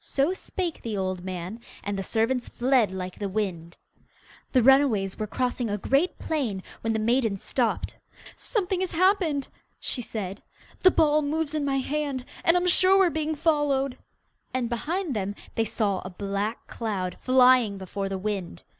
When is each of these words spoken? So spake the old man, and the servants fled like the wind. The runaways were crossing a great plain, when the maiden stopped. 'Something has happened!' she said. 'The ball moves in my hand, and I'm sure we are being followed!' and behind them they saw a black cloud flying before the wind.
So 0.00 0.32
spake 0.34 0.82
the 0.82 0.96
old 0.96 1.22
man, 1.24 1.60
and 1.84 1.96
the 1.96 2.02
servants 2.02 2.48
fled 2.48 2.90
like 2.90 3.16
the 3.20 3.28
wind. 3.28 3.76
The 4.50 4.60
runaways 4.60 5.16
were 5.20 5.28
crossing 5.28 5.70
a 5.70 5.78
great 5.78 6.18
plain, 6.18 6.64
when 6.80 6.94
the 6.94 6.98
maiden 6.98 7.36
stopped. 7.36 7.96
'Something 8.36 8.80
has 8.80 8.90
happened!' 8.90 9.46
she 9.78 10.02
said. 10.02 10.42
'The 10.82 10.90
ball 10.90 11.22
moves 11.22 11.54
in 11.54 11.64
my 11.64 11.76
hand, 11.78 12.24
and 12.42 12.56
I'm 12.56 12.66
sure 12.66 12.98
we 12.98 13.06
are 13.06 13.10
being 13.10 13.36
followed!' 13.36 13.96
and 14.52 14.68
behind 14.68 15.14
them 15.14 15.36
they 15.54 15.64
saw 15.64 16.00
a 16.00 16.10
black 16.10 16.66
cloud 16.66 17.16
flying 17.20 17.78
before 17.78 18.08
the 18.08 18.18
wind. 18.18 18.64